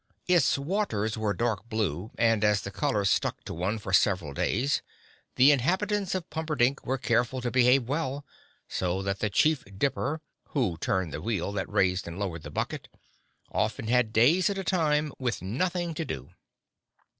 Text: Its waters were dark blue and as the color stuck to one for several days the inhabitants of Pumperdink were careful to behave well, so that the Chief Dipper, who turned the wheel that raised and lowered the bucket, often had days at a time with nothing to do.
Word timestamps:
Its 0.27 0.57
waters 0.57 1.15
were 1.15 1.31
dark 1.31 1.69
blue 1.69 2.09
and 2.17 2.43
as 2.43 2.63
the 2.63 2.71
color 2.71 3.05
stuck 3.05 3.43
to 3.43 3.53
one 3.53 3.77
for 3.77 3.93
several 3.93 4.33
days 4.33 4.81
the 5.35 5.51
inhabitants 5.51 6.15
of 6.15 6.27
Pumperdink 6.31 6.83
were 6.83 6.97
careful 6.97 7.39
to 7.39 7.51
behave 7.51 7.87
well, 7.87 8.25
so 8.67 9.03
that 9.03 9.19
the 9.19 9.29
Chief 9.29 9.63
Dipper, 9.77 10.19
who 10.55 10.75
turned 10.79 11.13
the 11.13 11.21
wheel 11.21 11.51
that 11.51 11.69
raised 11.69 12.07
and 12.07 12.17
lowered 12.17 12.41
the 12.41 12.49
bucket, 12.49 12.87
often 13.51 13.89
had 13.89 14.11
days 14.11 14.49
at 14.49 14.57
a 14.57 14.63
time 14.63 15.13
with 15.19 15.43
nothing 15.43 15.93
to 15.93 16.03
do. 16.03 16.31